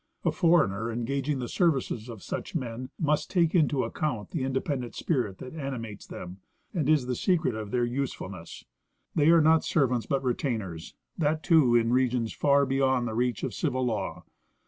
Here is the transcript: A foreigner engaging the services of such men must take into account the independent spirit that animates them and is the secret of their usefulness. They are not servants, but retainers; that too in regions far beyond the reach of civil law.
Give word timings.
A 0.25 0.31
foreigner 0.31 0.91
engaging 0.91 1.37
the 1.37 1.47
services 1.47 2.09
of 2.09 2.23
such 2.23 2.55
men 2.55 2.89
must 2.99 3.29
take 3.29 3.53
into 3.53 3.83
account 3.83 4.31
the 4.31 4.41
independent 4.43 4.95
spirit 4.95 5.37
that 5.37 5.53
animates 5.53 6.07
them 6.07 6.39
and 6.73 6.89
is 6.89 7.05
the 7.05 7.13
secret 7.13 7.53
of 7.53 7.69
their 7.69 7.85
usefulness. 7.85 8.65
They 9.13 9.29
are 9.29 9.41
not 9.41 9.63
servants, 9.63 10.07
but 10.07 10.23
retainers; 10.23 10.95
that 11.19 11.43
too 11.43 11.75
in 11.75 11.93
regions 11.93 12.33
far 12.33 12.65
beyond 12.65 13.07
the 13.07 13.13
reach 13.13 13.43
of 13.43 13.53
civil 13.53 13.85
law. 13.85 14.23